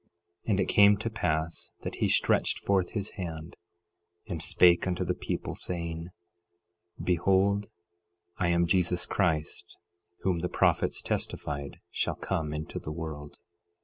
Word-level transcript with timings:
11:9 0.47 0.49
And 0.49 0.59
it 0.59 0.65
came 0.65 0.97
to 0.97 1.11
pass 1.11 1.71
that 1.81 1.97
he 1.97 2.07
stretched 2.07 2.57
forth 2.57 2.93
his 2.93 3.11
hand 3.21 3.55
and 4.25 4.41
spake 4.41 4.87
unto 4.87 5.05
the 5.05 5.13
people, 5.13 5.53
saying: 5.53 6.09
11:10 6.99 7.05
Behold, 7.05 7.69
I 8.39 8.47
am 8.47 8.65
Jesus 8.65 9.05
Christ, 9.05 9.77
whom 10.21 10.39
the 10.39 10.49
prophets 10.49 11.03
testified 11.03 11.81
shall 11.91 12.15
come 12.15 12.51
into 12.51 12.79
the 12.79 12.91
world. 12.91 13.37